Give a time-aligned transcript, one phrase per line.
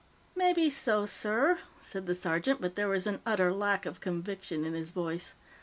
[0.35, 4.73] "Maybe so, sir," said the sergeant, but there was an utter lack of conviction in
[4.73, 5.35] his voice.